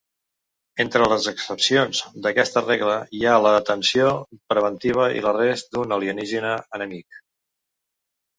Entre 0.83 1.09
les 1.09 1.25
excepcions 1.31 1.99
d'aquesta 2.23 2.63
regla 2.63 2.95
hi 3.17 3.21
ha 3.25 3.35
la 3.47 3.51
detenció 3.57 4.09
preventiva 4.55 5.07
i 5.19 5.23
l'arrest 5.27 5.71
d'un 5.77 5.95
alienígena 5.99 6.57
enemic. 6.81 7.21